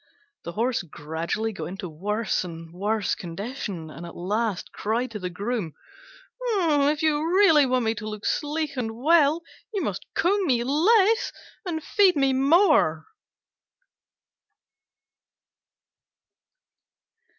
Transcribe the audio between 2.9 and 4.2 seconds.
condition, and at